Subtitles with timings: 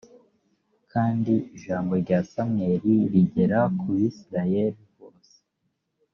[0.91, 5.35] kandi ijambo rya samweli rigera ku bisirayeli bose